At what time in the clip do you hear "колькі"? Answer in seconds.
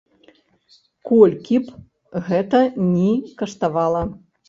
1.09-1.61